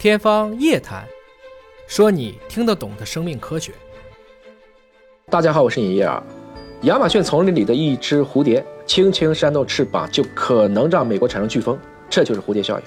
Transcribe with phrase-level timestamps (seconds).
[0.00, 1.04] 天方夜谭，
[1.86, 3.70] 说你听得懂的生命科学。
[5.28, 6.22] 大家好，我是尹烨啊。
[6.84, 11.78] 亚马逊丛林里的一只蝴蝶轻轻扇动翅膀，就可能让美国产生飓风，
[12.08, 12.84] 这就是蝴蝶效应。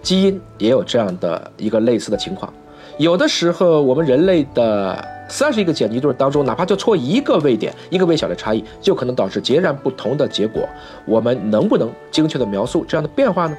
[0.00, 2.50] 基因也有这样的一个类似的情况。
[2.96, 10.66] 有的时候，我们人类的三十一个碱基对当中，哪怕就错一个位点，一个微小的差异，就可能导致截然不同的结果。
[11.04, 13.54] 我们能不能精确的描述这样的变化呢？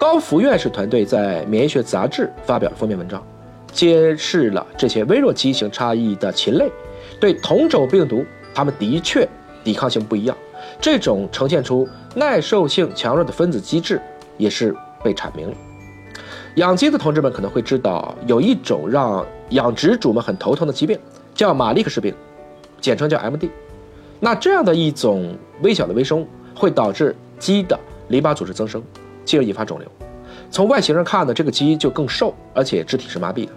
[0.00, 3.22] 高福院士团队在《免疫学杂志》发表了封面文章，
[3.70, 6.72] 揭示了这些微弱畸形差异的禽类
[7.20, 8.24] 对同种病毒，
[8.54, 9.28] 它们的确
[9.62, 10.34] 抵抗性不一样。
[10.80, 14.00] 这种呈现出耐受性强弱的分子机制
[14.38, 14.74] 也是
[15.04, 15.54] 被阐明了。
[16.54, 20.98] 养鸡的同志们可能会知道，有一种让养殖主们很头疼的疾病，
[21.34, 22.14] 叫马利克氏病，
[22.80, 23.50] 简称叫 MD。
[24.18, 28.82] 那这样的一种微小的微生物会导致鸡的淋巴组织增生。
[29.24, 29.88] 进而引发肿瘤。
[30.50, 33.52] 从外形上看呢，这个鸡就更瘦，而且肢体是麻痹的。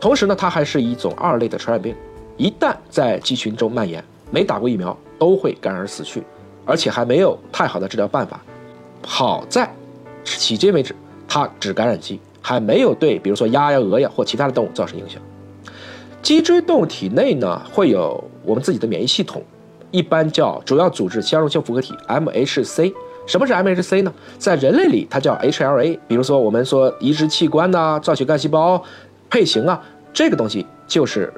[0.00, 1.94] 同时呢，它还是一种二类的传染病，
[2.36, 6.22] 一旦在鸡群中蔓延，没打过疫苗都会感染死去，
[6.64, 8.40] 而且还没有太好的治疗办法。
[9.06, 9.72] 好在，
[10.24, 10.94] 迄今为止，
[11.28, 15.22] 它只感染鸡，还没有对比如说鸭呀、鹅呀或其他的动物造成影响。
[16.20, 19.42] 脊椎动物体内呢，会有我们自己的免疫系统，
[19.90, 22.92] 一般叫主要组织相容性复合体 （MHC）。
[23.26, 24.12] 什么是 MHC 呢？
[24.38, 25.98] 在人类里，它叫 HLA。
[26.06, 28.82] 比如说，我们说移植器官呐、造血干细胞、
[29.30, 31.32] 配型啊，这个东西就是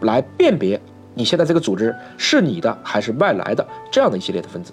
[0.00, 0.80] 来辨别
[1.14, 4.72] 你现在这个组织是你的还是外来的这样的一系列的分子。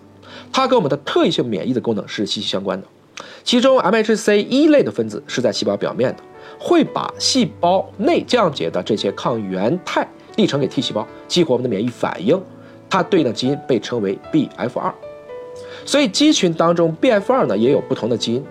[0.52, 2.88] 它跟我们的特异性免疫的功能是息息相关的。
[3.44, 6.24] 其中 MHC 一类的分子是在细胞表面的，
[6.60, 12.42] 会把细胞内降解的这些抗原肽递呈给 T 细胞，激活我们的免疫反应。
[12.90, 14.94] 它对应的基因被称为 BF2。
[15.86, 18.46] 所以鸡群当中，BF2 呢也有不同的基因，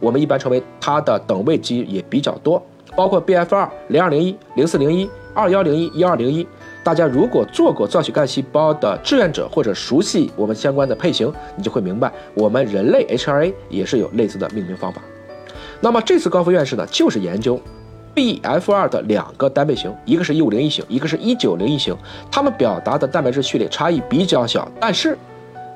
[0.00, 2.62] 我们一般称为它的等位基因也比较多，
[2.94, 6.46] 包括 BF2 零二零一、零四零一、二幺零一、一二零一。
[6.84, 15.02] 大家如果做过造血干细胞的志愿者或者熟悉我们相关的配型，你就会明白，我们人类 HLA 也是有类似的命名方法。
[15.80, 17.60] 那么这次高福院士呢，就是研究
[18.14, 21.96] BF2 的两个单倍型，一个是一五零一型，一个是一九零一型，
[22.30, 25.18] 它们表达的蛋白质序列差异比较小，但是。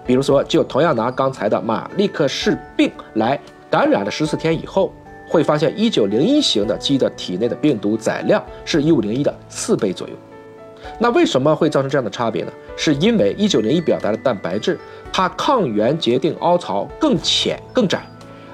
[0.06, 3.38] 比如说，就同样拿刚才的马利克氏病来
[3.70, 4.92] 感染了十四天以后，
[5.28, 10.14] 会发现一九零一型的鸡的体内的病毒载量是一五零一的四倍左右。
[10.98, 12.52] 那为什么会造成这样的差别呢？
[12.76, 14.78] 是因为一九零一表达的蛋白质，
[15.12, 18.02] 它抗原结定凹槽更浅更窄，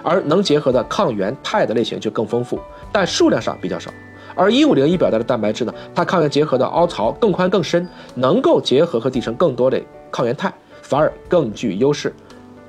[0.03, 2.59] 而能结合的抗原肽的类型就更丰富，
[2.91, 3.91] 但数量上比较少。
[4.35, 9.81] 而一五零一表达的蛋白质呢，它抗原结合的凹槽更宽更深，能够结合和递成更多的
[10.11, 10.53] 抗原肽。
[10.87, 12.15] 反而更具优势，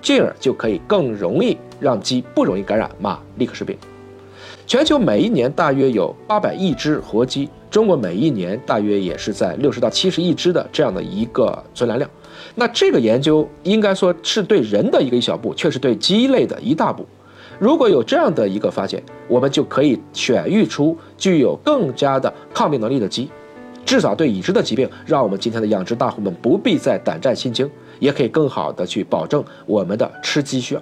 [0.01, 3.77] 进而就可以更容易让鸡不容易感染马利克氏病。
[4.65, 12.09] 全球每一年大约有八百亿只活鸡，中国每一年大约也是在六十到七十亿只的这样的一个存栏量。
[12.55, 17.05] 那这个研究应该说是对人的一个一小步，却是对鸡类的一大步。
[17.59, 23.29] 如果有这样的一个发现，我们就可以选育出具有更加的抗病能力的鸡。
[23.85, 30.81] 至少对已知的疾病，让我们今天的养殖大户们不必再胆战心惊，也可以更好的去保证我们的吃鸡需要。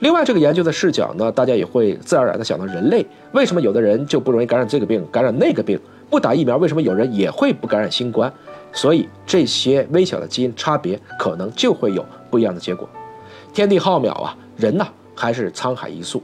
[0.00, 5.78] 另外，这个研究的视角呢，大家也会自然而然的想到人类，为什么有的人就不容易感染这个病，感染那个病？
[6.08, 8.32] 不打疫苗，为什么有人也会不感染新冠？
[8.72, 12.88] 所以这些微小的基因差别，可能就会有不一样的结果。
[13.52, 16.22] 天地浩渺啊，人呐还是沧海一粟。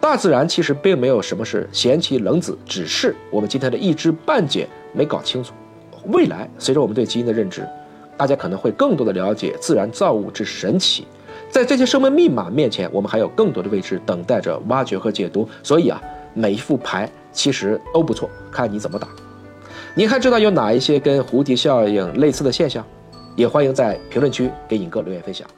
[0.00, 5.52] 大自然其实并没有什么是贤妻冷子，只是我们今天的一知半解没搞清楚。
[6.06, 7.68] 未来随着我们对基因的认知，
[8.20, 11.06] 大家可能会更多的了解自然造物之神奇。
[11.48, 15.48] 在这些生命密码面前，我们还有更多的未知等待着挖掘和解读。
[15.62, 15.98] 所以啊，
[16.34, 19.08] 每一副牌其实都不错，看你怎么打。
[19.94, 22.84] 你还知道有哪一些跟蝴蝶效应类似的现象？
[23.36, 25.48] 也欢迎在评论区给尹哥留言分享。